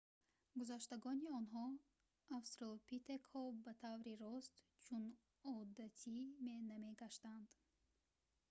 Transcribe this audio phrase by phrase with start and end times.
[0.59, 1.65] гузаштагони онҳо
[2.39, 4.53] австралопитекҳо ба таври рост
[4.85, 5.03] чун
[5.59, 6.17] одатӣ
[6.69, 7.49] намегаштанд